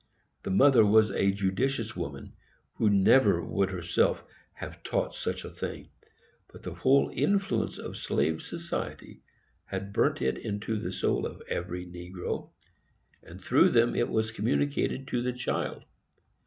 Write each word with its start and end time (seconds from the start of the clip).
The 0.41 0.49
mother 0.49 0.83
was 0.83 1.11
a 1.11 1.29
judicious 1.31 1.95
woman, 1.95 2.33
who 2.77 2.89
never 2.89 3.39
would 3.45 3.69
herself 3.69 4.23
have 4.53 4.81
taught 4.81 5.13
such 5.13 5.45
a 5.45 5.49
thing; 5.51 5.89
but 6.51 6.63
the 6.63 6.73
whole 6.73 7.11
influence 7.13 7.77
of 7.77 7.97
slave 7.97 8.41
society 8.41 9.21
had 9.65 9.93
burnt 9.93 10.19
it 10.19 10.39
into 10.39 10.79
the 10.79 10.91
soul 10.91 11.27
of 11.27 11.43
every 11.49 11.85
negro, 11.85 12.49
and 13.21 13.39
through 13.39 13.69
them 13.69 13.95
it 13.95 14.09
was 14.09 14.31
communicated 14.31 15.07
to 15.09 15.21
the 15.21 15.33
child. 15.33 15.85